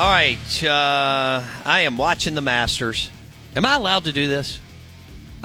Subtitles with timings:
[0.00, 3.10] All right, uh, I am watching the Masters.
[3.54, 4.58] Am I allowed to do this?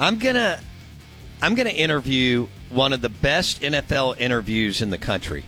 [0.00, 0.58] I'm gonna,
[1.42, 5.44] I'm gonna interview one of the best NFL interviews in the country.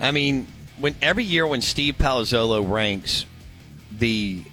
[0.00, 0.46] I mean,
[0.78, 3.26] when every year when Steve Palazzolo ranks
[3.92, 4.44] the,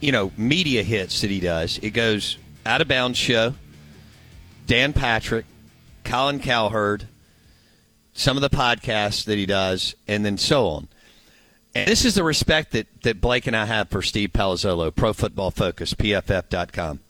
[0.00, 3.54] you know, media hits that he does, it goes out of bounds show,
[4.66, 5.46] Dan Patrick,
[6.04, 7.08] Colin Cowherd,
[8.12, 10.88] some of the podcasts that he does, and then so on.
[11.74, 15.12] And this is the respect that, that Blake and I have for Steve Palazzolo, Pro
[15.12, 17.00] Football Focus, PFF.com.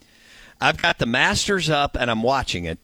[0.61, 2.79] I've got the Masters up and I'm watching it,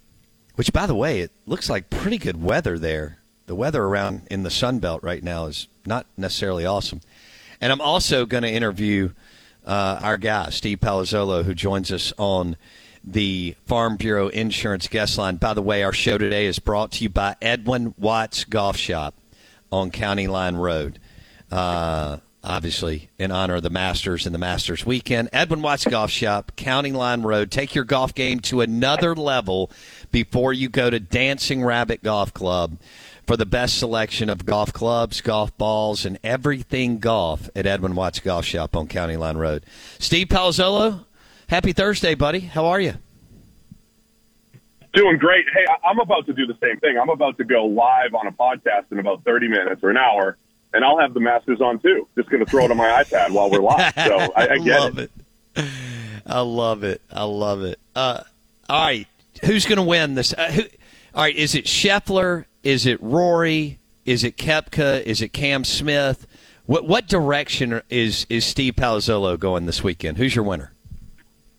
[0.56, 3.20] which, by the way, it looks like pretty good weather there.
[3.48, 7.02] The weather around in the Sun Belt right now is not necessarily awesome.
[7.62, 9.12] And I'm also going to interview
[9.66, 12.56] uh, our guy, Steve Palazzolo, who joins us on
[13.04, 15.36] the Farm Bureau Insurance Guest Line.
[15.36, 19.14] By the way, our show today is brought to you by Edwin Watts Golf Shop
[19.72, 21.00] on County Line Road
[21.52, 25.30] uh, obviously in honor of the Masters and the Masters weekend.
[25.34, 27.52] Edwin Watts Golf Shop, County Line Road.
[27.52, 29.72] Take your golf game to another level
[30.12, 32.78] before you go to Dancing Rabbit Golf Club
[33.26, 38.20] for the best selection of golf clubs, golf balls, and everything golf at Edwin Watts
[38.20, 39.66] Golf Shop on County Line Road.
[39.98, 41.06] Steve Palazzolo,
[41.50, 42.40] happy Thursday, buddy.
[42.40, 42.94] How are you?
[44.94, 45.46] Doing great.
[45.54, 46.98] Hey, I'm about to do the same thing.
[47.02, 50.38] I'm about to go live on a podcast in about 30 minutes or an hour
[50.76, 52.08] and I'll have the Masters on too.
[52.16, 53.94] Just going to throw it on my iPad while we're live.
[53.96, 55.12] So I, I get love it.
[55.56, 55.66] it.
[56.26, 57.02] I love it.
[57.12, 57.80] I love it.
[57.96, 58.22] Uh,
[58.70, 59.08] all right,
[59.46, 60.34] who's going to win this?
[60.34, 60.62] Uh, who,
[61.14, 62.46] all right, is it Scheffler?
[62.64, 63.80] Is it Rory?
[64.06, 65.02] Is it Koepka?
[65.04, 66.28] Is it Cam Smith?
[66.66, 70.18] What what direction is is Steve Palazzolo going this weekend?
[70.18, 70.74] Who's your winner?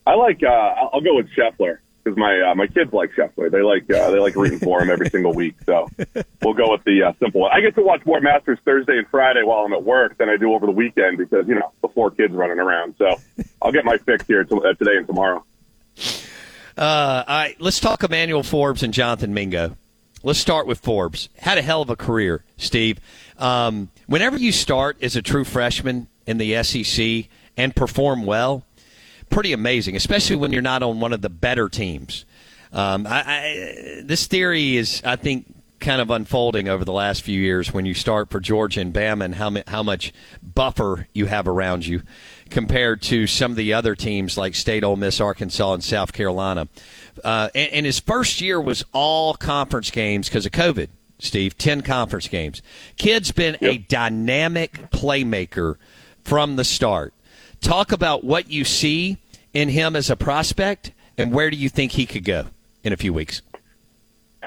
[0.06, 0.42] I like.
[0.42, 3.50] Uh, I'll go with Scheffler because my uh, my kids like Scheffler.
[3.50, 5.56] They like uh, they like rooting for him every single week.
[5.66, 5.88] So
[6.42, 7.50] we'll go with the uh, simple one.
[7.52, 10.36] I get to watch more Masters Thursday and Friday while I'm at work than I
[10.36, 12.94] do over the weekend because you know the four kids running around.
[12.96, 13.16] So
[13.60, 15.44] I'll get my fix here to, uh, today and tomorrow.
[16.78, 19.76] Uh, all right, let's talk Emmanuel Forbes and Jonathan Mingo.
[20.22, 21.28] Let's start with Forbes.
[21.38, 23.00] Had a hell of a career, Steve.
[23.38, 28.64] Um, whenever you start as a true freshman in the SEC and perform well,
[29.30, 32.24] pretty amazing, especially when you're not on one of the better teams.
[32.72, 35.46] Um, I, I, this theory is, I think,
[35.78, 39.24] kind of unfolding over the last few years when you start for Georgia and Bama
[39.24, 42.02] and how, how much buffer you have around you
[42.50, 46.68] compared to some of the other teams like State, Ole Miss, Arkansas, and South Carolina.
[47.22, 50.88] Uh, and, and his first year was all conference games because of COVID.
[51.18, 52.62] Steve, 10 conference games.
[52.96, 53.74] Kid's been yep.
[53.74, 55.76] a dynamic playmaker
[56.24, 57.14] from the start.
[57.66, 59.18] Talk about what you see
[59.52, 62.46] in him as a prospect, and where do you think he could go
[62.84, 63.42] in a few weeks?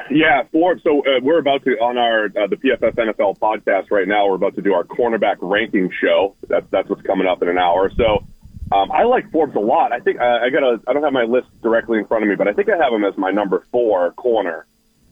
[0.09, 4.07] Yeah, for so uh, we're about to on our uh, the PFF NFL podcast right
[4.07, 4.30] now.
[4.30, 6.38] We're about to do our cornerback ranking show.
[6.47, 7.91] That's that's what's coming up in an hour.
[7.97, 8.25] So
[8.72, 9.91] um, I like Forbes a lot.
[9.91, 12.30] I think uh, I got a I don't have my list directly in front of
[12.30, 14.66] me, but I think I have him as my number four corner.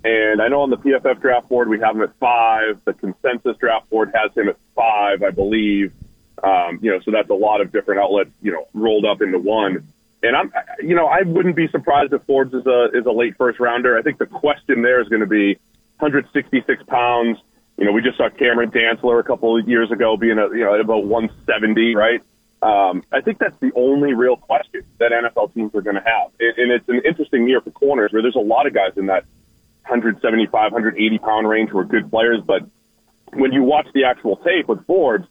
[0.05, 2.79] And I know on the PFF draft board we have him at five.
[2.85, 5.91] The consensus draft board has him at five, I believe.
[6.43, 9.39] Um, you know, so that's a lot of different outlets, you know, rolled up into
[9.39, 9.87] one.
[10.23, 13.35] And I'm, you know, I wouldn't be surprised if Forbes is a is a late
[13.37, 13.97] first rounder.
[13.97, 15.59] I think the question there is going to be
[15.99, 17.37] 166 pounds.
[17.77, 20.65] You know, we just saw Cameron Dantzler a couple of years ago being a, you
[20.65, 22.21] know, at about 170, right?
[22.61, 26.31] Um, I think that's the only real question that NFL teams are going to have.
[26.39, 29.05] And, and it's an interesting year for corners where there's a lot of guys in
[29.07, 29.25] that
[29.85, 32.41] 175, 180 pound range who are good players.
[32.45, 32.63] But
[33.33, 35.27] when you watch the actual tape with Forbes,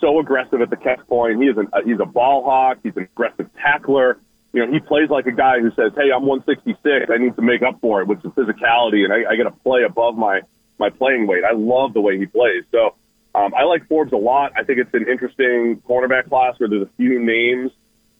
[0.00, 1.40] so aggressive at the catch point.
[1.40, 2.78] He is an, uh, he's a ball hawk.
[2.82, 4.18] He's an aggressive tackler.
[4.52, 7.10] You know, he plays like a guy who says, "Hey, I'm 166.
[7.10, 9.56] I need to make up for it with some physicality, and I, I got to
[9.62, 10.40] play above my
[10.78, 12.64] my playing weight." I love the way he plays.
[12.70, 12.94] So
[13.34, 14.52] um, I like Forbes a lot.
[14.56, 17.70] I think it's an interesting cornerback class where there's a few names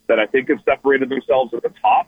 [0.08, 2.06] that I think have separated themselves at the top.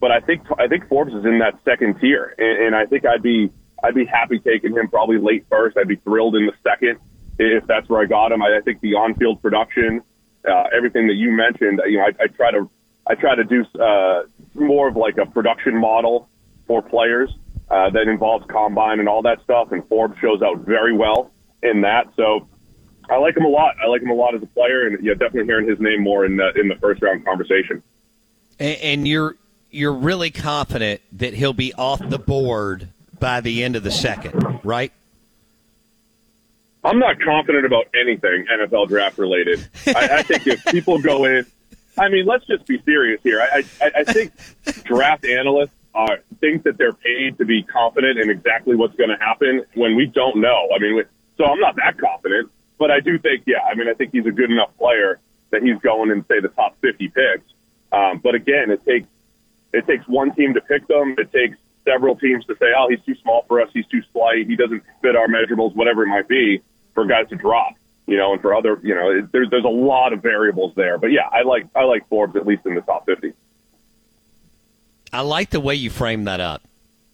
[0.00, 3.04] But I think I think Forbes is in that second tier, and, and I think
[3.06, 3.50] I'd be
[3.82, 5.76] I'd be happy taking him probably late first.
[5.76, 6.98] I'd be thrilled in the second
[7.38, 8.42] if that's where I got him.
[8.42, 10.02] I, I think the on-field production
[10.48, 11.80] uh, everything that you mentioned.
[11.86, 12.70] You know, I, I try to
[13.06, 16.28] I try to do uh, more of like a production model
[16.66, 17.30] for players
[17.70, 21.30] uh, that involves combine and all that stuff, and Forbes shows out very well
[21.62, 22.08] in that.
[22.16, 22.46] So
[23.10, 23.76] I like him a lot.
[23.82, 26.24] I like him a lot as a player, and yeah, definitely hearing his name more
[26.24, 27.82] in the in the first round conversation.
[28.58, 29.36] And, and you're
[29.70, 32.88] you're really confident that he'll be off the board
[33.18, 34.92] by the end of the second, right?
[36.84, 39.66] I'm not confident about anything NFL draft related.
[39.86, 41.46] I, I think if people go in,
[41.98, 43.40] I mean, let's just be serious here.
[43.40, 44.32] I, I, I think
[44.84, 49.16] draft analysts are, think that they're paid to be confident in exactly what's going to
[49.16, 50.68] happen when we don't know.
[50.74, 51.02] I mean,
[51.38, 54.26] so I'm not that confident, but I do think, yeah, I mean, I think he's
[54.26, 55.20] a good enough player
[55.52, 57.44] that he's going in, say, the top 50 picks.
[57.92, 59.06] Um, but again, it takes
[59.72, 61.16] it takes one team to pick them.
[61.18, 63.68] It takes several teams to say, oh, he's too small for us.
[63.72, 64.46] He's too slight.
[64.46, 66.62] He doesn't fit our measurables, whatever it might be,
[66.94, 67.74] for guys to drop.
[68.06, 70.98] You know, and for other, you know, there's there's a lot of variables there.
[70.98, 73.32] But yeah, I like I like Forbes at least in the top 50.
[75.10, 76.62] I like the way you frame that up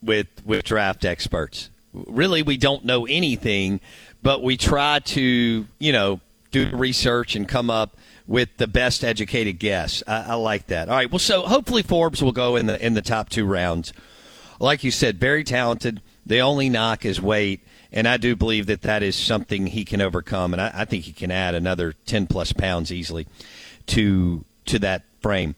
[0.02, 1.70] with with draft experts.
[1.92, 3.80] Really, we don't know anything,
[4.22, 9.58] but we try to, you know, do research and come up with the best educated
[9.58, 10.02] guess.
[10.06, 10.88] I, I, like that.
[10.88, 11.10] All right.
[11.10, 13.92] Well, so hopefully Forbes will go in the in the top two rounds.
[14.60, 16.00] Like you said, very talented.
[16.24, 17.60] The only knock is weight,
[17.92, 21.04] and I do believe that that is something he can overcome, and I, I think
[21.04, 23.26] he can add another ten plus pounds easily
[23.86, 25.54] to to that frame.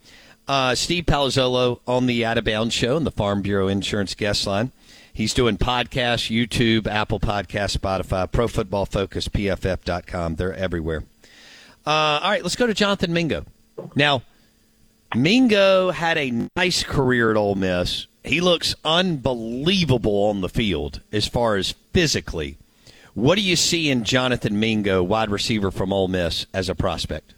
[0.48, 4.46] Uh, Steve Palazzolo on the Out of Bounds show and the Farm Bureau Insurance guest
[4.46, 4.72] line.
[5.14, 10.36] He's doing podcasts, YouTube, Apple Podcast, Spotify, Pro Football Focus, PFF.com.
[10.36, 11.04] They're everywhere.
[11.86, 11.90] Uh,
[12.22, 13.44] all right, let's go to Jonathan Mingo.
[13.94, 14.22] Now,
[15.14, 18.06] Mingo had a nice career at Ole Miss.
[18.24, 22.56] He looks unbelievable on the field as far as physically.
[23.14, 27.34] What do you see in Jonathan Mingo, wide receiver from Ole Miss, as a prospect?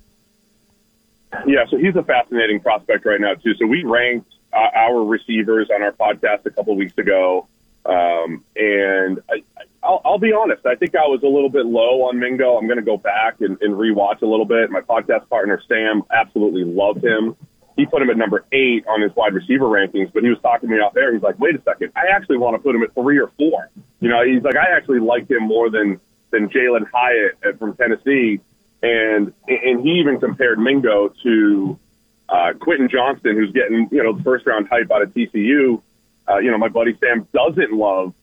[1.47, 3.55] Yeah, so he's a fascinating prospect right now too.
[3.59, 7.49] So we ranked uh, our receivers on our podcast a couple weeks ago,
[7.87, 9.43] um, and I,
[9.83, 10.65] I'll, I'll be honest.
[10.65, 12.57] I think I was a little bit low on Mingo.
[12.57, 14.71] I'm going to go back and, and rewatch a little bit.
[14.71, 17.37] My podcast partner Sam absolutely loved him.
[17.77, 20.69] He put him at number eight on his wide receiver rankings, but he was talking
[20.69, 21.13] to me out there.
[21.13, 23.71] He's like, "Wait a second, I actually want to put him at three or four.
[24.01, 26.01] You know, he's like, I actually liked him more than
[26.31, 28.41] than Jalin Hyatt from Tennessee,
[28.83, 31.79] and and he even compared Mingo to
[32.29, 35.81] uh, Quentin Johnston, who's getting you know the first round hype out of TCU.
[36.29, 38.15] Uh, you know, my buddy Sam doesn't love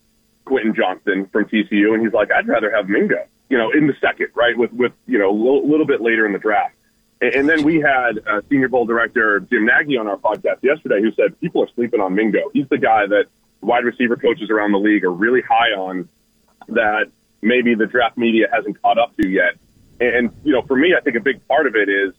[0.45, 3.93] Quentin Johnston from TCU, and he's like, I'd rather have Mingo, you know, in the
[4.01, 6.75] second, right, with with you know a little, little bit later in the draft.
[7.21, 8.19] And, then we had
[8.49, 12.15] Senior Bowl director Jim Nagy on our podcast yesterday, who said people are sleeping on
[12.15, 12.49] Mingo.
[12.51, 13.25] He's the guy that
[13.61, 16.09] wide receiver coaches around the league are really high on,
[16.69, 19.53] that maybe the draft media hasn't caught up to yet.
[19.99, 22.13] And you know, for me, I think a big part of it is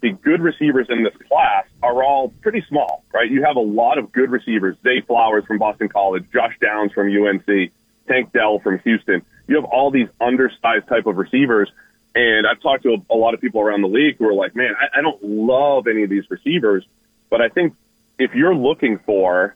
[0.00, 3.30] the good receivers in this class are all pretty small, right?
[3.30, 4.76] You have a lot of good receivers.
[4.82, 7.72] Zay Flowers from Boston College, Josh Downs from UNC,
[8.08, 9.22] Tank Dell from Houston.
[9.48, 11.70] You have all these undersized type of receivers.
[12.16, 14.56] And I've talked to a, a lot of people around the league who are like,
[14.56, 16.84] man, I, I don't love any of these receivers,
[17.28, 17.74] but I think
[18.18, 19.54] if you're looking for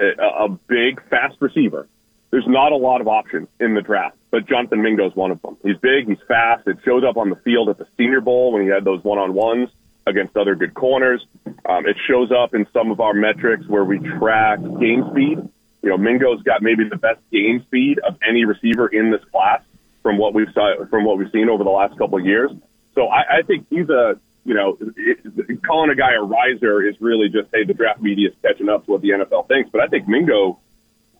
[0.00, 1.86] a, a big, fast receiver,
[2.30, 5.42] there's not a lot of options in the draft, but Jonathan Mingo is one of
[5.42, 5.58] them.
[5.62, 6.66] He's big, he's fast.
[6.66, 9.68] It shows up on the field at the Senior Bowl when he had those one-on-ones
[10.06, 11.22] against other good corners.
[11.68, 15.38] Um, it shows up in some of our metrics where we track game speed.
[15.82, 19.60] You know, Mingo's got maybe the best game speed of any receiver in this class
[20.02, 22.50] from what we've saw, from what we've seen over the last couple of years.
[22.94, 26.96] So I, I think he's a you know, it, calling a guy a riser is
[27.00, 29.70] really just hey, the draft media is catching up to what the NFL thinks.
[29.70, 30.58] But I think Mingo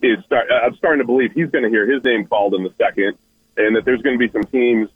[0.03, 0.49] is start.
[0.51, 3.19] I'm starting to believe he's going to hear his name called in the second,
[3.57, 4.89] and that there's going to be some teams,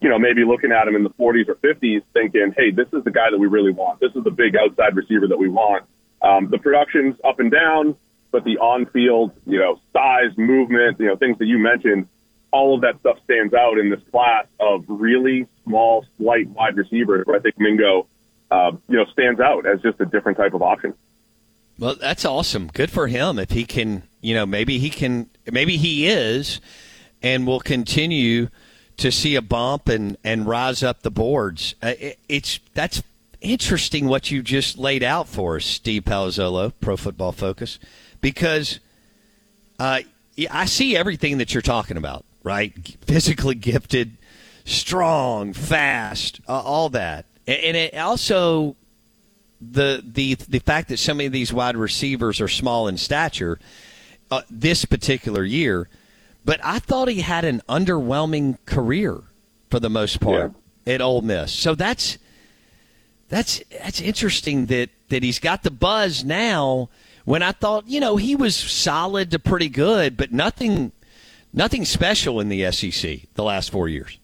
[0.00, 3.02] you know, maybe looking at him in the 40s or 50s, thinking, "Hey, this is
[3.04, 4.00] the guy that we really want.
[4.00, 5.84] This is the big outside receiver that we want."
[6.20, 7.96] Um, the production's up and down,
[8.30, 12.08] but the on-field, you know, size, movement, you know, things that you mentioned,
[12.52, 17.26] all of that stuff stands out in this class of really small, slight wide receivers.
[17.26, 18.06] Where I think Mingo,
[18.50, 20.94] uh, you know, stands out as just a different type of option.
[21.78, 22.68] Well, that's awesome.
[22.68, 26.60] Good for him if he can you know, maybe he can, maybe he is,
[27.22, 28.48] and will continue
[28.98, 31.74] to see a bump and and rise up the boards.
[31.82, 33.02] Uh, it, it's that's
[33.40, 37.78] interesting what you just laid out for us, Steve Palazzolo, Pro Football Focus,
[38.20, 38.80] because
[39.78, 40.00] uh,
[40.50, 42.24] I see everything that you're talking about.
[42.42, 44.16] Right, physically gifted,
[44.64, 48.76] strong, fast, uh, all that, and it also
[49.60, 53.58] the the the fact that some of these wide receivers are small in stature
[54.30, 55.88] uh, this particular year,
[56.44, 59.22] but I thought he had an underwhelming career
[59.68, 60.54] for the most part
[60.86, 60.94] yeah.
[60.94, 61.52] at Ole Miss.
[61.52, 62.16] So that's
[63.28, 66.88] That's that's interesting that that he's got the buzz now.
[67.24, 70.90] When I thought, you know, he was solid to pretty good, but nothing
[71.52, 74.18] nothing special in the SEC the last four years.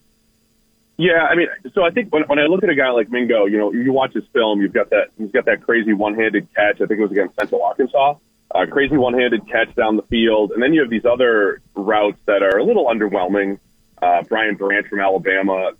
[0.98, 3.44] Yeah, I mean, so I think when when I look at a guy like Mingo,
[3.44, 6.80] you know, you watch his film, you've got that he's got that crazy one-handed catch.
[6.80, 8.14] I think it was against Central Arkansas.
[8.54, 12.42] Uh, crazy one-handed catch down the field, and then you have these other routes that
[12.42, 13.58] are a little underwhelming.
[14.00, 15.72] Uh, Brian Branch from Alabama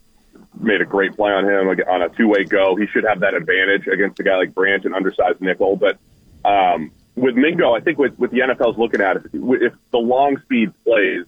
[0.61, 2.76] made a great play on him on a two-way go.
[2.76, 5.76] He should have that advantage against a guy like Branch, an undersized nickel.
[5.76, 5.99] But
[6.45, 10.38] um, with Mingo, I think with, with the NFL's looking at it, if the long
[10.43, 11.25] speed plays,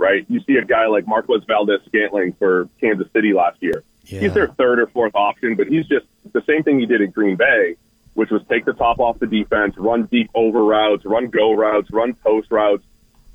[0.00, 3.84] right, you see a guy like Marquez Valdes-Scantling for Kansas City last year.
[4.06, 4.20] Yeah.
[4.20, 7.12] He's their third or fourth option, but he's just the same thing he did at
[7.12, 7.76] Green Bay,
[8.14, 11.90] which was take the top off the defense, run deep over routes, run go routes,
[11.92, 12.84] run post routes.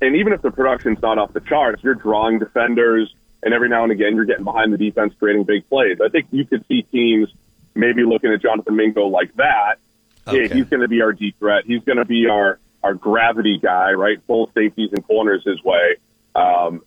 [0.02, 3.84] And even if the production's not off the charts, you're drawing defenders, and every now
[3.84, 5.98] and again you're getting behind the defense, creating big plays.
[6.04, 7.28] I think you could see teams
[7.74, 9.76] maybe looking at Jonathan Mingo like that.
[10.28, 10.52] Okay.
[10.52, 11.64] he's going to be our deep threat.
[11.66, 14.18] He's going to be our our gravity guy, right?
[14.26, 15.96] Full safeties and corners his way.
[16.36, 16.82] Um,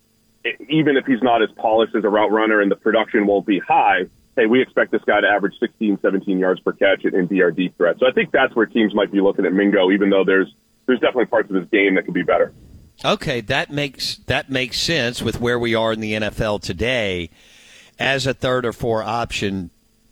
[0.68, 3.58] even if he's not as polished as a route runner and the production won't be
[3.58, 7.50] high, hey, we expect this guy to average 16, 17 yards per catch be our
[7.50, 7.96] deep threat.
[7.98, 10.52] So I think that's where teams might be looking at Mingo, even though there's
[10.86, 12.52] there's definitely parts of his game that could be better.
[13.04, 17.30] Okay, that makes that makes sense with where we are in the NFL today
[17.98, 19.70] as a third or fourth option,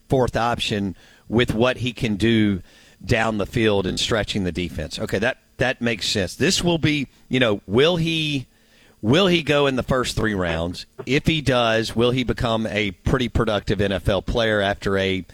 [0.09, 0.95] fourth option
[1.28, 2.62] with what he can do
[3.04, 4.99] down the field and stretching the defense.
[4.99, 6.35] Okay, that that makes sense.
[6.35, 8.47] This will be, you know, will he
[9.02, 10.87] will he go in the first 3 rounds?
[11.07, 15.25] If he does, will he become a pretty productive NFL player after a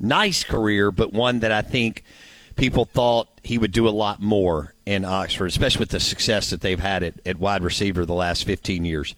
[0.00, 2.04] nice career but one that I think
[2.56, 6.60] people thought he would do a lot more in Oxford, especially with the success that
[6.60, 9.14] they've had at, at wide receiver the last 15 years.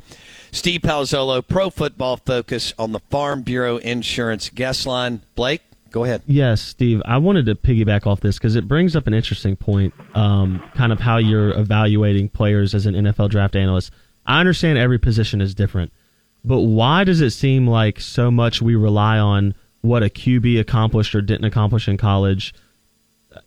[0.52, 5.22] Steve Palazzolo, Pro Football Focus on the Farm Bureau Insurance guest line.
[5.34, 5.62] Blake,
[5.96, 6.22] go ahead.
[6.26, 7.02] Yes, Steve.
[7.04, 10.92] I wanted to piggyback off this because it brings up an interesting point, um, kind
[10.92, 13.92] of how you're evaluating players as an NFL draft analyst.
[14.26, 15.92] I understand every position is different,
[16.44, 21.14] but why does it seem like so much we rely on what a QB accomplished
[21.14, 22.54] or didn't accomplish in college–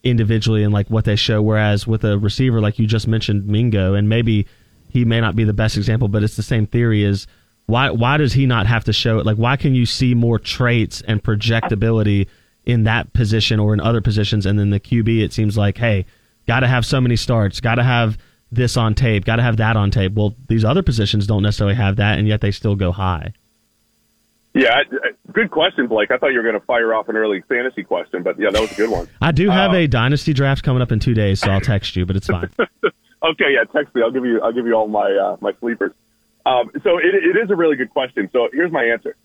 [0.03, 1.41] individually and like what they show.
[1.41, 4.47] Whereas with a receiver like you just mentioned, Mingo, and maybe
[4.89, 7.03] he may not be the best example, but it's the same theory.
[7.03, 7.27] Is
[7.65, 9.25] why why does he not have to show it?
[9.25, 12.27] Like why can you see more traits and projectability
[12.65, 16.05] in that position or in other positions, and then the QB it seems like hey,
[16.47, 18.17] got to have so many starts, got to have
[18.51, 20.13] this on tape, got to have that on tape.
[20.13, 23.33] Well, these other positions don't necessarily have that, and yet they still go high.
[24.53, 24.81] Yeah,
[25.31, 26.09] good question, Blake.
[26.11, 28.59] I thought you were going to fire off an early fantasy question, but yeah, that
[28.59, 29.07] was a good one.
[29.21, 32.05] I do have a dynasty draft coming up in two days, so I'll text you,
[32.05, 32.49] but it's fine.
[32.59, 34.01] okay, yeah, text me.
[34.01, 34.41] I'll give you.
[34.41, 35.91] I'll give you all my uh, my sleepers.
[36.45, 38.27] Um, so it, it is a really good question.
[38.33, 39.15] So here's my answer.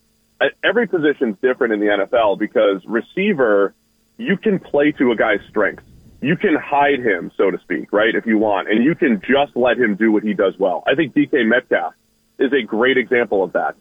[0.41, 3.75] Uh, every position's different in the NFL because receiver,
[4.17, 5.85] you can play to a guy's strengths.
[6.21, 9.55] You can hide him, so to speak, right, if you want, and you can just
[9.55, 10.83] let him do what he does well.
[10.87, 11.93] I think DK Metcalf
[12.39, 13.75] is a great example of that.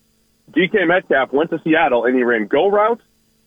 [0.51, 3.01] DK Metcalf went to Seattle and he ran go routes,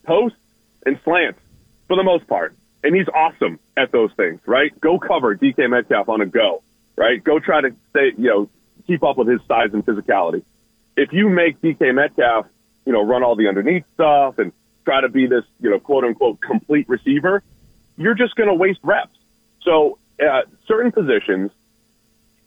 [0.04, 0.38] posts,
[0.84, 1.38] and slants
[1.86, 2.56] for the most part.
[2.82, 4.78] And he's awesome at those things, right?
[4.80, 6.62] Go cover DK Metcalf on a go,
[6.96, 7.22] right?
[7.22, 8.48] Go try to stay, you know,
[8.86, 10.42] keep up with his size and physicality.
[10.96, 12.46] If you make DK Metcalf,
[12.86, 14.52] you know, run all the underneath stuff and
[14.84, 17.42] try to be this, you know, quote unquote complete receiver,
[17.98, 19.18] you're just going to waste reps.
[19.62, 21.50] So, uh, certain positions,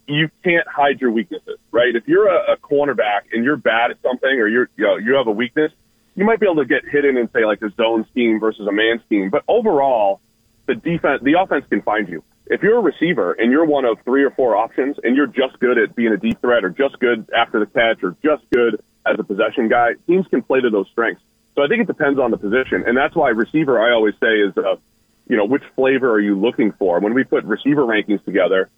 [0.08, 1.96] you can't hide your weaknesses, right?
[1.96, 5.16] If you're a, a cornerback and you're bad at something or you're, you know, you
[5.16, 5.72] have a weakness,
[6.16, 8.72] you might be able to get hidden in say like a zone scheme versus a
[8.72, 9.30] man scheme.
[9.30, 10.20] But overall,
[10.66, 12.24] the defense, the offense can find you.
[12.48, 15.60] If you're a receiver and you're one of three or four options and you're just
[15.60, 18.82] good at being a deep threat or just good after the catch or just good
[19.06, 21.22] as a possession guy, teams can play to those strengths.
[21.56, 22.84] So I think it depends on the position.
[22.88, 24.76] And that's why receiver, I always say is, uh,
[25.28, 27.00] you know, which flavor are you looking for?
[27.00, 28.70] When we put receiver rankings together,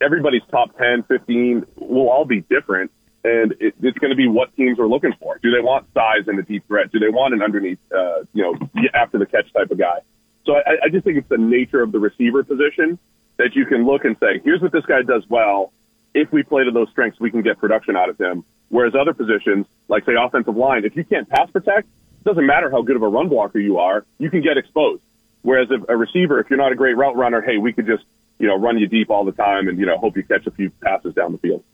[0.00, 2.90] everybody's top 10, 15 will all be different.
[3.24, 5.38] And it, it's going to be what teams are looking for.
[5.42, 6.92] Do they want size and a deep threat?
[6.92, 8.54] Do they want an underneath, uh, you know,
[8.94, 9.98] after the catch type of guy?
[10.44, 12.98] So I, I just think it's the nature of the receiver position
[13.36, 15.72] that you can look and say, here's what this guy does well.
[16.14, 18.44] If we play to those strengths, we can get production out of him.
[18.68, 22.70] Whereas other positions, like say offensive line, if you can't pass protect, it doesn't matter
[22.70, 25.02] how good of a run blocker you are, you can get exposed.
[25.42, 28.02] Whereas if a receiver, if you're not a great route runner, hey, we could just
[28.38, 30.50] you know, run you deep all the time and, you know, hope you catch a
[30.50, 31.64] few passes down the field.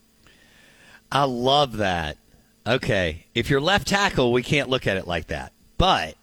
[1.11, 2.17] I love that.
[2.67, 3.27] Okay.
[3.35, 5.53] If you're left tackle, we can't look at it like that.
[5.79, 6.15] But,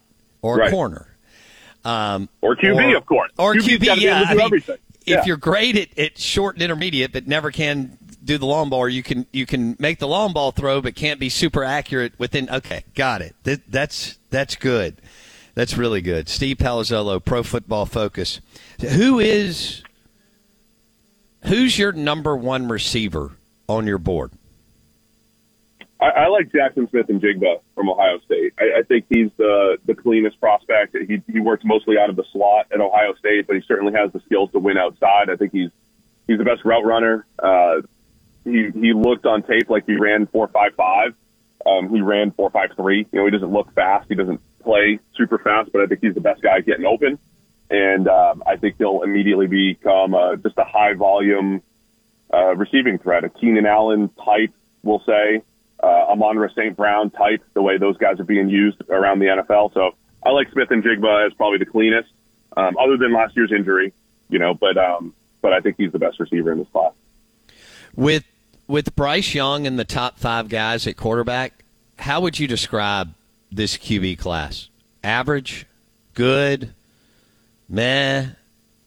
[0.42, 0.70] or right.
[0.70, 1.06] corner.
[1.84, 3.30] Um, or QB, or, of course.
[3.38, 4.24] Or QB, yeah.
[4.28, 4.62] I mean,
[5.06, 7.98] if you're great at, at short and intermediate, but never can
[8.30, 10.94] do the long ball, or you can you can make the long ball throw, but
[10.94, 12.48] can't be super accurate within.
[12.48, 13.34] Okay, got it.
[13.42, 15.02] That, that's that's good.
[15.54, 16.28] That's really good.
[16.28, 18.40] Steve Palazzolo, Pro Football Focus.
[18.80, 19.82] Who is
[21.44, 23.32] who's your number one receiver
[23.68, 24.30] on your board?
[26.00, 28.54] I, I like Jackson Smith-Njigba from Ohio State.
[28.58, 30.96] I, I think he's the the cleanest prospect.
[30.96, 34.12] He he works mostly out of the slot at Ohio State, but he certainly has
[34.12, 35.30] the skills to win outside.
[35.30, 35.70] I think he's
[36.28, 37.26] he's the best route runner.
[37.40, 37.82] Uh,
[38.44, 41.14] he he looked on tape like he ran four five five.
[41.66, 43.06] Um, he ran four five three.
[43.12, 44.06] You know, he doesn't look fast.
[44.08, 47.18] He doesn't play super fast, but I think he's the best guy getting open.
[47.70, 51.62] And um, I think he'll immediately become uh, just a high volume
[52.32, 55.42] uh, receiving threat, a Keenan Allen type, we'll say
[55.82, 56.76] uh, Amon-Ra St.
[56.76, 59.72] Brown type, the way those guys are being used around the NFL.
[59.74, 59.92] So
[60.24, 62.10] I like Smith-Njigba as probably the cleanest,
[62.56, 63.92] um, other than last year's injury,
[64.28, 66.92] you know, but, um, but I think he's the best receiver in this class.
[67.94, 68.24] With,
[68.66, 71.64] with Bryce Young and the top five guys at quarterback,
[71.98, 73.12] how would you describe
[73.50, 74.68] this QB class?
[75.02, 75.66] Average,
[76.14, 76.72] good,
[77.68, 78.26] meh,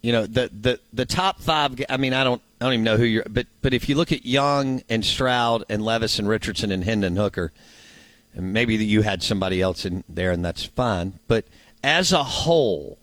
[0.03, 1.81] you know the the the top five.
[1.89, 4.11] I mean, I don't I don't even know who you're, but but if you look
[4.11, 7.51] at Young and Stroud and Levis and Richardson and Hendon Hooker,
[8.35, 11.19] and maybe you had somebody else in there, and that's fine.
[11.27, 11.45] But
[11.83, 12.97] as a whole,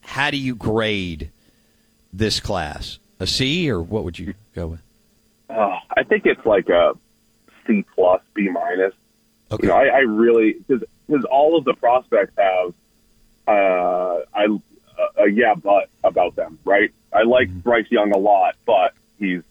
[0.00, 1.30] how do you grade
[2.12, 2.98] this class?
[3.20, 4.80] A C, or what would you go with?
[5.52, 6.92] Uh, I think it's like a
[7.66, 8.94] C plus, B minus.
[9.50, 9.66] Okay.
[9.66, 12.74] You know, I, I really because all of the prospects have
[13.46, 14.46] uh, I
[15.18, 16.90] a yeah but about them, right?
[17.12, 17.60] I like mm-hmm.
[17.60, 19.42] Bryce Young a lot, but he's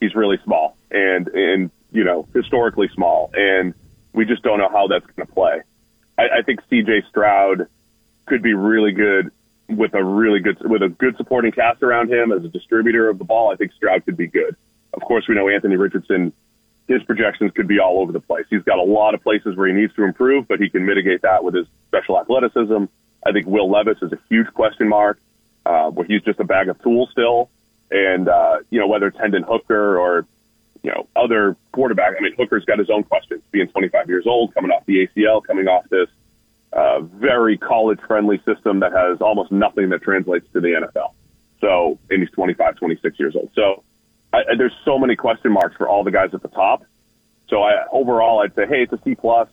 [0.00, 3.74] he's really small and and you know historically small, and
[4.12, 5.62] we just don't know how that's going to play.
[6.18, 7.04] I, I think C.J.
[7.08, 7.66] Stroud
[8.26, 9.30] could be really good
[9.68, 13.18] with a really good with a good supporting cast around him as a distributor of
[13.18, 13.52] the ball.
[13.52, 14.56] I think Stroud could be good.
[14.94, 16.32] Of course, we know Anthony Richardson.
[16.86, 18.46] His projections could be all over the place.
[18.48, 21.22] He's got a lot of places where he needs to improve, but he can mitigate
[21.22, 22.84] that with his special athleticism.
[23.26, 25.18] I think Will Levis is a huge question mark
[25.66, 27.50] uh, where he's just a bag of tools still.
[27.90, 30.26] And, uh, you know, whether it's Hendon Hooker or,
[30.82, 34.54] you know, other quarterback, I mean, Hooker's got his own questions, being 25 years old,
[34.54, 36.08] coming off the ACL, coming off this
[36.72, 41.12] uh, very college friendly system that has almost nothing that translates to the NFL.
[41.60, 43.50] So, and he's 25, 26 years old.
[43.54, 43.82] So,
[44.32, 46.84] I, there's so many question marks for all the guys at the top.
[47.48, 49.48] So, I, overall, I'd say, hey, it's a C plus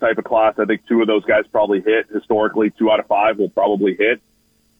[0.00, 0.54] type of class.
[0.58, 2.70] I think two of those guys probably hit historically.
[2.70, 4.20] Two out of five will probably hit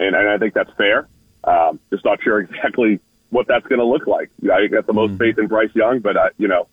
[0.03, 1.09] and, and I think that's fair.
[1.45, 3.01] Um, just not sure exactly
[3.31, 4.31] what that's going to look like.
[4.53, 5.19] I got the most mm.
[5.19, 6.69] faith in Bryce Young, but I, you know,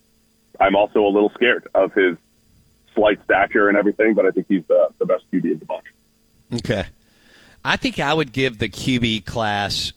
[0.59, 2.17] I'm also a little scared of his
[2.95, 4.13] slight stature and everything.
[4.13, 5.85] But I think he's the, the best QB in the bunch.
[6.53, 6.85] Okay,
[7.63, 9.93] I think I would give the QB class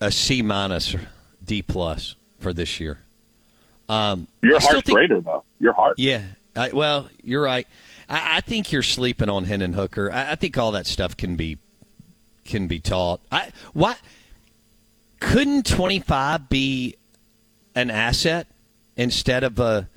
[0.00, 0.96] a C minus,
[1.50, 3.00] D plus for this year.
[3.88, 5.42] Um, Your heart's think, greater though.
[5.58, 5.98] Your heart.
[5.98, 6.22] Yeah.
[6.54, 7.66] I, well, you're right.
[8.08, 10.12] I, I, think you're sleeping on Hendon Hooker.
[10.12, 11.58] I, I think all that stuff can be
[12.44, 13.20] can be taught.
[13.32, 13.96] I why
[15.18, 16.94] couldn't 25 be
[17.74, 18.46] an asset
[18.96, 19.88] instead of a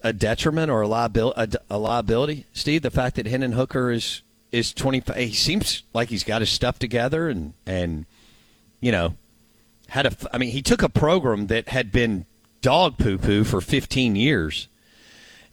[0.00, 1.56] a detriment or a liability?
[1.68, 2.82] A, a liability, Steve.
[2.82, 5.16] The fact that Hendon Hooker is is 25.
[5.16, 8.06] He seems like he's got his stuff together and and
[8.80, 9.14] you know
[9.88, 10.12] had a.
[10.32, 12.26] I mean, he took a program that had been
[12.60, 14.68] dog poo poo for 15 years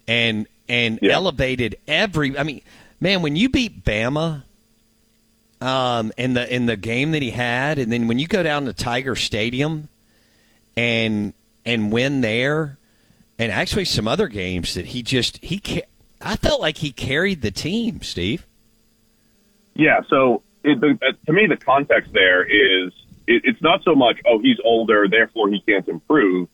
[0.07, 1.13] and and yeah.
[1.13, 2.37] elevated every.
[2.37, 2.61] I mean,
[2.99, 4.43] man, when you beat Bama
[5.61, 8.65] um, in the in the game that he had, and then when you go down
[8.65, 9.89] to Tiger Stadium
[10.75, 11.33] and
[11.65, 12.77] and win there,
[13.39, 15.61] and actually some other games that he just he
[16.21, 18.45] I felt like he carried the team, Steve.
[19.75, 20.01] Yeah.
[20.09, 22.91] So it, the, to me, the context there is
[23.27, 26.47] it, it's not so much oh he's older, therefore he can't improve.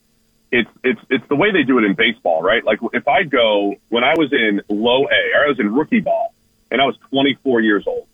[0.52, 2.64] It's it's it's the way they do it in baseball, right?
[2.64, 6.02] Like if I go when I was in low A, or I was in rookie
[6.02, 6.34] ball,
[6.72, 8.08] and I was 24 years old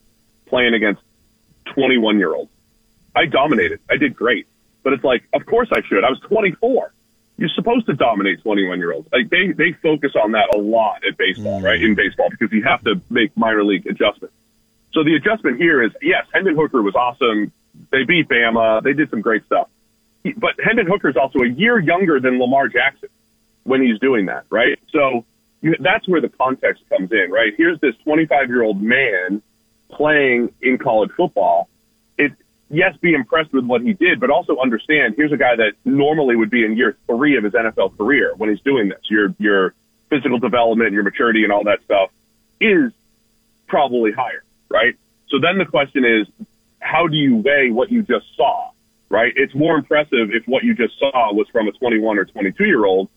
[0.47, 1.01] playing against
[1.73, 2.51] 21 year olds.
[3.15, 3.79] I dominated.
[3.89, 4.47] I did great.
[4.83, 6.03] But it's like, of course I should.
[6.03, 6.93] I was 24.
[7.37, 9.07] You're supposed to dominate 21 year olds.
[9.11, 11.81] Like they, they focus on that a lot at baseball, right?
[11.81, 14.35] In baseball, because you have to make minor league adjustments.
[14.93, 17.51] So the adjustment here is, yes, Hendon Hooker was awesome.
[17.91, 18.83] They beat Bama.
[18.83, 19.69] They did some great stuff.
[20.23, 23.09] But Hendon Hooker is also a year younger than Lamar Jackson
[23.63, 24.79] when he's doing that, right?
[24.91, 25.25] So
[25.79, 27.53] that's where the context comes in, right?
[27.55, 29.41] Here's this 25 year old man
[29.91, 31.69] playing in college football,
[32.17, 32.31] it
[32.69, 36.35] yes, be impressed with what he did, but also understand here's a guy that normally
[36.35, 38.99] would be in year three of his NFL career when he's doing this.
[39.09, 39.73] Your your
[40.09, 42.09] physical development, your maturity, and all that stuff
[42.59, 42.91] is
[43.67, 44.95] probably higher, right?
[45.29, 46.27] So then the question is,
[46.87, 48.71] how do you weigh what you just saw?
[49.09, 49.31] Right?
[49.35, 52.85] It's more impressive if what you just saw was from a 21 or 22 year
[52.85, 53.09] old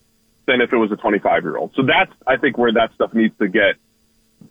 [0.46, 1.72] than if it was a 25 year old.
[1.74, 3.74] So that's I think where that stuff needs to get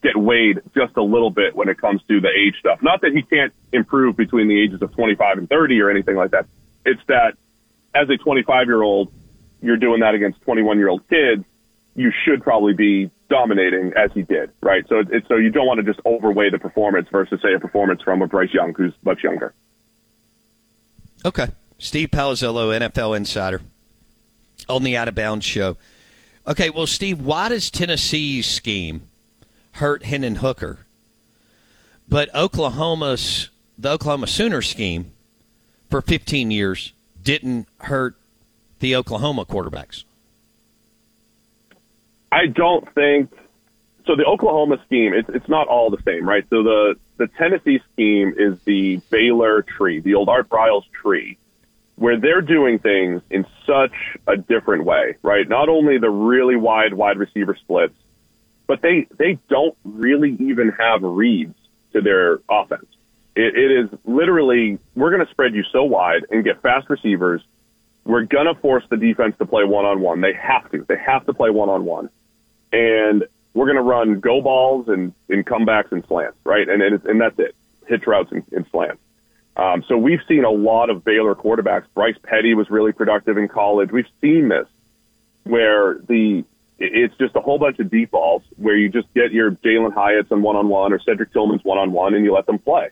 [0.04, 2.80] get weighed just a little bit when it comes to the age stuff.
[2.82, 6.32] Not that he can't improve between the ages of 25 and 30 or anything like
[6.32, 6.46] that.
[6.86, 7.34] It's that
[7.96, 9.12] as a 25 year old,
[9.62, 11.44] you're doing that against 21 year old kids.
[11.96, 14.84] You should probably be dominating as he did, right?
[14.90, 18.02] So it's so you don't want to just overweigh the performance versus say a performance
[18.02, 19.54] from a Bryce Young who's much younger.
[21.24, 23.62] Okay, Steve Palazzolo, NFL insider,
[24.68, 25.78] on the Out of Bounds show.
[26.48, 29.04] Okay, well, Steve, why does Tennessee's scheme
[29.74, 30.80] hurt Hendon Hooker,
[32.08, 35.12] but Oklahoma's the Oklahoma Sooner scheme
[35.90, 38.16] for 15 years didn't hurt
[38.80, 40.04] the Oklahoma quarterbacks?
[42.32, 43.32] I don't think
[44.06, 44.16] so.
[44.16, 46.46] The Oklahoma scheme, it's it's not all the same, right?
[46.50, 51.38] So the the Tennessee scheme is the Baylor tree, the old Art Briles tree,
[51.96, 53.94] where they're doing things in such
[54.28, 55.48] a different way, right?
[55.48, 57.96] Not only the really wide wide receiver splits,
[58.68, 61.56] but they they don't really even have reads
[61.94, 62.86] to their offense.
[63.36, 67.42] It, it is literally we're going to spread you so wide and get fast receivers.
[68.06, 70.22] We're going to force the defense to play one on one.
[70.22, 70.86] They have to.
[70.88, 72.10] They have to play one on one
[72.72, 76.68] and we're going to run go balls and, and comebacks and slants, right?
[76.68, 77.56] And and, and that's it,
[77.88, 79.02] hitch routes and, and slants.
[79.58, 81.84] Um, so we've seen a lot of Baylor quarterbacks.
[81.94, 83.92] Bryce Petty was really productive in college.
[83.92, 84.68] We've seen this
[85.44, 86.46] where the
[86.78, 90.32] it's just a whole bunch of deep balls where you just get your Jalin Hyatts
[90.32, 92.90] on one on one or Cedric Tillman's one on one and you let them play.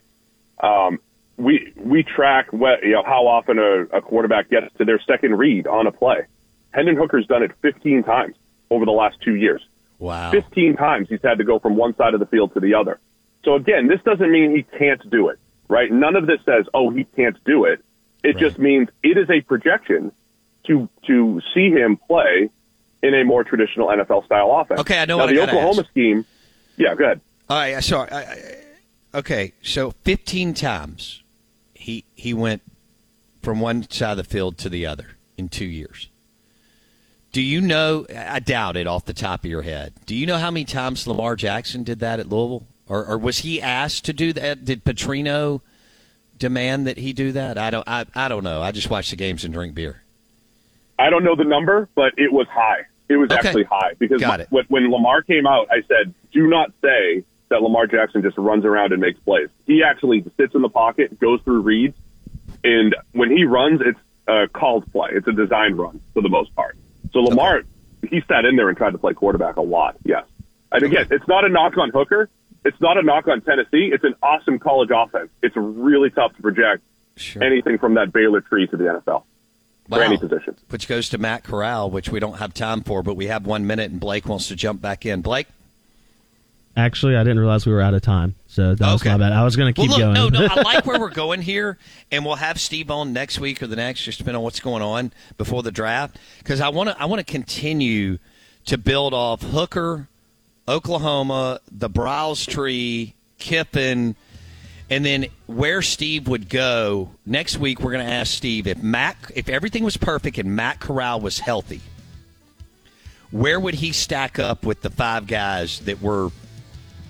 [0.62, 0.98] Um,
[1.38, 5.38] we we track what, you know how often a, a quarterback gets to their second
[5.38, 6.26] read on a play.
[6.72, 8.36] Hendon Hooker's done it 15 times
[8.70, 9.62] over the last two years.
[9.98, 10.30] Wow.
[10.30, 13.00] 15 times he's had to go from one side of the field to the other.
[13.44, 15.90] So again, this doesn't mean he can't do it, right?
[15.90, 17.84] None of this says, oh, he can't do it.
[18.22, 18.38] It right.
[18.38, 20.12] just means it is a projection
[20.66, 22.50] to, to see him play
[23.02, 24.80] in a more traditional NFL style offense.
[24.80, 25.90] Okay, I know now, what the I Oklahoma ask.
[25.90, 26.24] scheme.
[26.76, 27.20] Yeah, go ahead.
[27.48, 28.10] All right, sorry.
[28.10, 28.56] I, I,
[29.14, 31.22] okay, so 15 times
[31.74, 32.62] he he went
[33.42, 36.10] from one side of the field to the other in two years.
[37.32, 38.06] Do you know?
[38.16, 39.92] I doubt it off the top of your head.
[40.06, 43.40] Do you know how many times Lamar Jackson did that at Louisville, or, or was
[43.40, 44.64] he asked to do that?
[44.64, 45.60] Did Petrino
[46.38, 47.58] demand that he do that?
[47.58, 47.86] I don't.
[47.86, 48.62] I, I don't know.
[48.62, 50.02] I just watch the games and drink beer.
[50.98, 52.86] I don't know the number, but it was high.
[53.08, 53.46] It was Okay.
[53.48, 54.48] actually high because Got it.
[54.50, 58.64] when, when Lamar came out, I said, "Do not say that Lamar Jackson just runs
[58.64, 59.48] around and makes plays.
[59.66, 61.96] He actually sits in the pocket, goes through reads,
[62.64, 65.10] and when he runs, it's a called play.
[65.12, 66.76] It's a designed run for the most part.
[67.12, 67.62] So Lamar,
[68.08, 69.96] he sat in there and tried to play quarterback a lot.
[70.04, 70.24] Yes,
[70.72, 72.28] and again, it's not a knock on Hooker.
[72.64, 73.90] It's not a knock on Tennessee.
[73.92, 75.30] It's an awesome college offense.
[75.42, 76.82] It's really tough to project
[77.16, 77.42] Sure.
[77.42, 79.24] anything from that Baylor tree to the NFL
[79.88, 79.98] Wow.
[80.00, 80.56] any position.
[80.68, 83.66] Which goes to Matt Corral, which we don't have time for, but we have one
[83.66, 85.22] minute, and Blake wants to jump back in.
[85.22, 85.46] Blake.
[86.78, 89.10] Actually, I didn't realize we were out of time, so that was Okay.
[89.10, 89.32] my bad.
[89.32, 90.32] I was going to keep well, look, going.
[90.32, 91.76] No, no, I like where we're going here,
[92.12, 94.80] and we'll have Steve on next week or the next, just depending on what's going
[94.80, 96.18] on before the draft.
[96.38, 98.18] Because I want to, I want to continue
[98.66, 100.06] to build off Hooker,
[100.68, 104.14] Oklahoma, the Briles Tree, Kiffin,
[104.88, 107.80] and then where Steve would go next week.
[107.80, 111.40] We're going to ask Steve if Matt, if everything was perfect and Matt Corral was
[111.40, 111.80] healthy,
[113.32, 116.30] where would he stack up with the five guys that were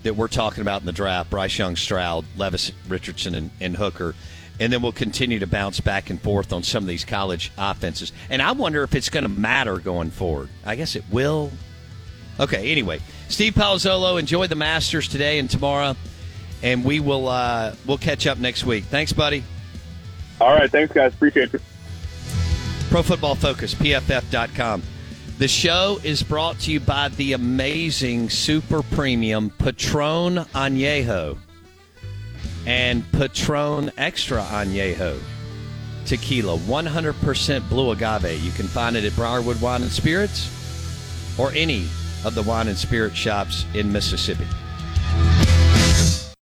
[0.09, 4.15] that we're talking about in the draft Bryce Young, Stroud, Levis Richardson, and, and Hooker.
[4.59, 8.11] And then we'll continue to bounce back and forth on some of these college offenses.
[8.31, 10.49] And I wonder if it's going to matter going forward.
[10.65, 11.53] I guess it will.
[12.41, 15.95] Okay, anyway, Steve Palazzolo, enjoy the Masters today and tomorrow.
[16.63, 18.85] And we will uh, we'll catch up next week.
[18.85, 19.45] Thanks, buddy.
[20.41, 21.61] All right, thanks guys, appreciate it.
[22.89, 24.83] Pro Football Focus, PFF.com.
[25.39, 31.39] The show is brought to you by the amazing super premium Patron Añejo
[32.67, 35.17] and Patron Extra Añejo
[36.07, 38.43] tequila, 100% blue agave.
[38.43, 40.51] You can find it at Briarwood Wine and Spirits
[41.39, 41.87] or any
[42.25, 44.47] of the wine and spirit shops in Mississippi.